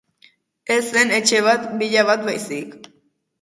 Ez 0.75 0.85
zen 0.95 1.13
etxe 1.17 1.41
bat, 1.49 1.67
villa 1.83 2.07
bat 2.09 2.25
baizik. 2.31 2.75